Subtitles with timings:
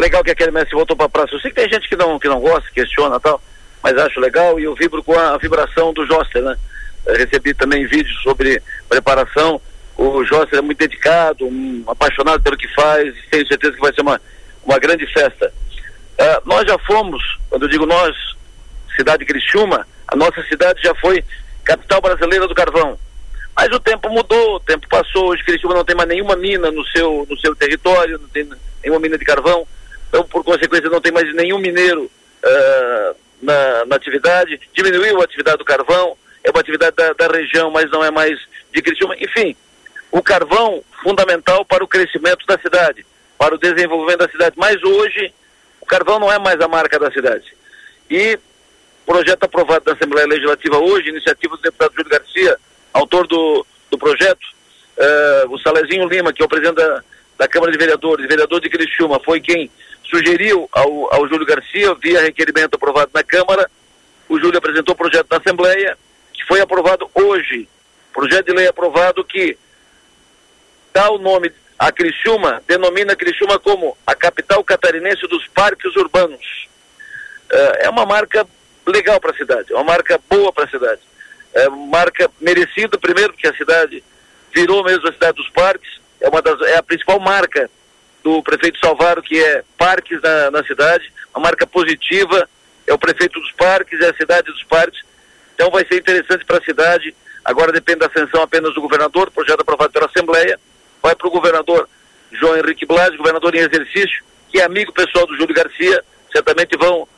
[0.00, 1.34] legal que aquele mestre voltou para a praça.
[1.34, 3.40] Eu sei que tem gente que não, que não gosta, questiona tal,
[3.82, 6.56] mas acho legal e eu vibro com a, vibração do Josser, né?
[7.06, 9.60] Eu recebi também vídeos sobre preparação.
[9.96, 14.00] O Josser é muito dedicado, um, apaixonado pelo que faz, tenho certeza que vai ser
[14.00, 14.20] uma,
[14.64, 15.52] uma grande festa.
[16.18, 18.16] Uh, nós já fomos, quando eu digo nós,
[18.96, 21.24] cidade de Criciúma, a nossa cidade já foi
[21.64, 22.98] capital brasileira do carvão.
[23.56, 26.84] Mas o tempo mudou, o tempo passou, hoje Criciúma não tem mais nenhuma mina no
[26.86, 28.48] seu, no seu território, não tem
[28.82, 29.66] nenhuma mina de carvão,
[30.10, 32.10] então por consequência não tem mais nenhum mineiro
[32.44, 37.70] uh, na, na, atividade, diminuiu a atividade do carvão, é uma atividade da, da região,
[37.70, 38.38] mas não é mais
[38.72, 39.56] de Criciúma, enfim,
[40.10, 43.06] o carvão fundamental para o crescimento da cidade,
[43.38, 45.32] para o desenvolvimento da cidade, mas hoje
[45.80, 47.54] o carvão não é mais a marca da cidade.
[48.10, 48.38] E
[49.06, 52.56] projeto aprovado na Assembleia Legislativa hoje, iniciativa do deputado Júlio Garcia,
[52.92, 54.44] autor do, do projeto,
[54.98, 57.02] uh, o Salezinho Lima, que é o presidente da,
[57.38, 59.70] da Câmara de Vereadores, vereador de Criciúma, foi quem
[60.10, 63.70] sugeriu ao, ao Júlio Garcia, via requerimento aprovado na Câmara,
[64.28, 65.96] o Júlio apresentou o projeto na Assembleia,
[66.32, 67.68] que foi aprovado hoje.
[68.12, 69.56] Projeto de lei aprovado que
[70.92, 76.68] dá o nome a Criciúma, denomina Criciúma como a capital catarinense dos parques urbanos.
[77.50, 78.46] Uh, é uma marca
[78.86, 81.00] legal para a cidade, é uma marca boa para a cidade.
[81.54, 84.04] É uma marca merecida, primeiro, porque a cidade
[84.54, 87.70] virou mesmo a cidade dos parques, é, uma das, é a principal marca
[88.22, 92.48] do prefeito Salvaro, que é parques na, na cidade, uma marca positiva,
[92.86, 95.00] é o prefeito dos parques, é a cidade dos parques,
[95.54, 99.60] então vai ser interessante para a cidade, agora depende da ascensão apenas do governador, projeto
[99.60, 100.58] aprovado pela Assembleia,
[101.02, 101.88] vai para o governador
[102.32, 107.08] João Henrique Blas, governador em exercício, que é amigo pessoal do Júlio Garcia, certamente vão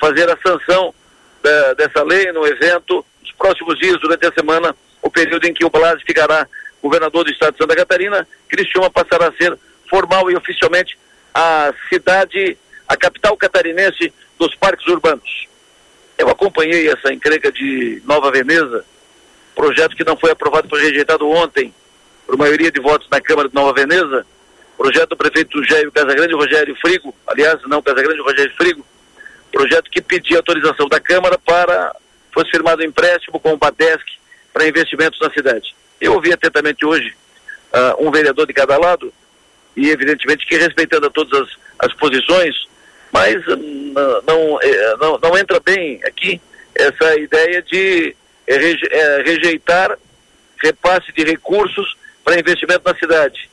[0.00, 0.94] fazer a sanção
[1.42, 5.64] da, dessa lei no evento, nos próximos dias, durante a semana, o período em que
[5.64, 6.46] o Blas ficará
[6.82, 9.56] governador do estado de Santa Catarina, Criciúma passará a ser
[9.90, 10.96] formal e oficialmente
[11.34, 12.56] a cidade,
[12.88, 15.48] a capital catarinense dos parques urbanos.
[16.16, 18.84] Eu acompanhei essa encrenca de Nova Veneza,
[19.54, 21.74] projeto que não foi aprovado, foi rejeitado ontem
[22.26, 24.24] por maioria de votos na Câmara de Nova Veneza,
[24.76, 28.86] projeto do prefeito Jair Casagrande Rogério Frigo, aliás, não Casagrande Rogério Frigo,
[29.50, 31.94] projeto que pedia autorização da Câmara para
[32.32, 34.04] fosse firmado um empréstimo com o Badesc
[34.52, 35.74] para investimentos na cidade.
[36.00, 37.14] Eu ouvi atentamente hoje
[37.72, 39.12] uh, um vereador de cada lado
[39.80, 41.48] e evidentemente que respeitando todas as,
[41.78, 42.54] as posições,
[43.10, 44.60] mas uh, não, uh,
[45.00, 46.38] não, não entra bem aqui
[46.74, 48.14] essa ideia de
[48.46, 49.98] eh, eh, rejeitar
[50.62, 53.50] repasse de recursos para investimento na cidade.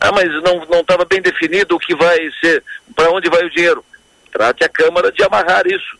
[0.00, 2.62] Ah, mas não estava bem definido o que vai ser,
[2.94, 3.84] para onde vai o dinheiro.
[4.32, 5.98] Trate a Câmara de amarrar isso.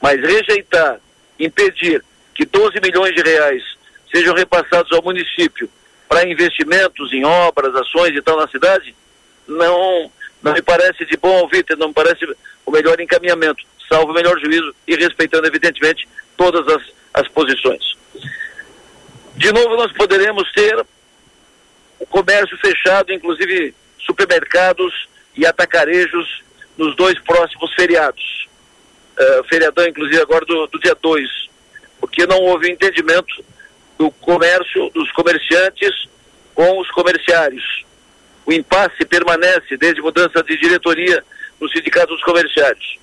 [0.00, 1.00] Mas rejeitar,
[1.38, 2.04] impedir
[2.34, 3.62] que 12 milhões de reais
[4.12, 5.68] sejam repassados ao município
[6.08, 8.94] para investimentos em obras, ações e tal na cidade,
[9.46, 10.10] não,
[10.42, 12.24] não me parece de bom ouvir, não me parece
[12.64, 16.82] o melhor encaminhamento, salvo o melhor juízo e respeitando, evidentemente, todas as,
[17.14, 17.96] as posições.
[19.36, 20.84] De novo, nós poderemos ter
[21.98, 26.42] o comércio fechado, inclusive supermercados e atacarejos
[26.76, 28.48] nos dois próximos feriados.
[29.18, 31.28] Uh, feriadão, inclusive, agora do, do dia 2,
[32.00, 33.44] porque não houve entendimento
[33.98, 36.08] do comércio, dos comerciantes
[36.54, 37.84] com os comerciários.
[38.46, 41.22] O impasse permanece desde mudança de diretoria
[41.60, 42.98] no Sindicato dos Comerciários.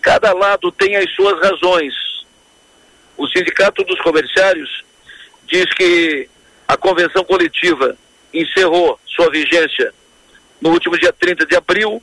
[0.00, 1.94] Cada lado tem as suas razões.
[3.16, 4.84] O Sindicato dos Comerciários
[5.46, 6.28] diz que
[6.66, 7.96] a convenção coletiva
[8.32, 9.92] encerrou sua vigência
[10.60, 12.02] no último dia 30 de abril,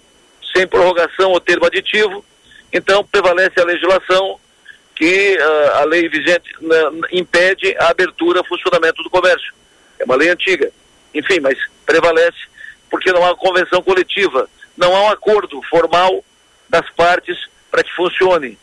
[0.56, 2.24] sem prorrogação ou termo aditivo,
[2.72, 4.40] então prevalece a legislação
[4.96, 6.50] que uh, a lei vigente
[7.12, 9.54] impede a abertura, funcionamento do comércio.
[10.00, 10.72] É uma lei antiga.
[11.14, 12.38] Enfim, mas prevalece
[12.90, 16.24] porque não há convenção coletiva, não há um acordo formal
[16.70, 17.38] das partes
[17.70, 18.58] para que funcione.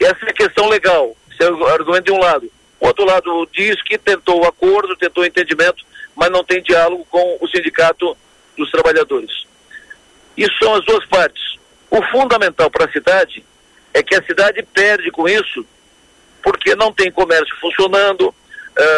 [0.00, 2.50] Essa é a questão legal, esse é o argumento de um lado.
[2.80, 5.84] O outro lado diz que tentou o acordo, tentou o entendimento,
[6.14, 8.16] mas não tem diálogo com o sindicato
[8.56, 9.46] dos trabalhadores.
[10.36, 11.56] Isso são as duas partes.
[11.90, 13.44] O fundamental para a cidade
[13.94, 15.66] é que a cidade perde com isso,
[16.42, 18.34] porque não tem comércio funcionando, uh,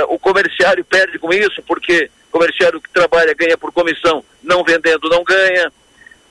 [0.09, 5.09] o comerciário perde com isso, porque o comerciário que trabalha ganha por comissão, não vendendo
[5.09, 5.73] não ganha,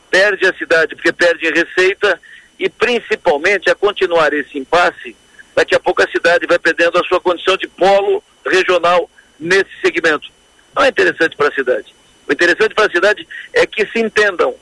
[0.09, 2.19] perde a cidade porque perde receita
[2.57, 5.15] e principalmente a continuar esse impasse,
[5.55, 9.09] daqui a pouco a cidade vai perdendo a sua condição de polo regional
[9.39, 10.29] nesse segmento.
[10.75, 11.93] Não é interessante para a cidade.
[12.27, 14.55] O interessante para a cidade é que se entendam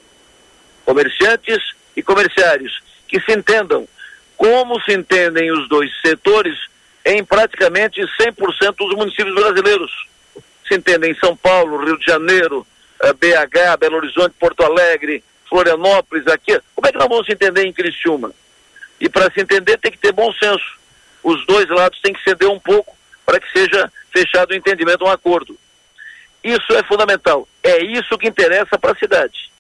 [0.86, 1.58] comerciantes
[1.96, 3.88] e comerciários, que se entendam
[4.36, 6.56] como se entendem os dois setores
[7.04, 9.92] em praticamente 100% dos municípios brasileiros.
[10.68, 12.68] Se entendem em São Paulo, Rio de Janeiro,
[13.19, 16.59] BH, eh, Belo Horizonte, Porto Alegre, Florianópolis, aqui.
[16.75, 18.31] Como é que nós vamos se entender em Criciúma?
[19.00, 20.77] E para se entender tem que ter bom senso.
[21.24, 22.95] Os dois lados têm que ceder um pouco
[23.25, 25.57] para que seja fechado o um entendimento, um acordo.
[26.44, 27.48] Isso é fundamental.
[27.63, 29.51] É isso que interessa para a cidade.